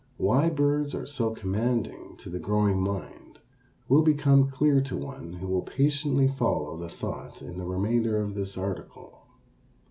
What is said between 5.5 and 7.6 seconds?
patiently follow the thought in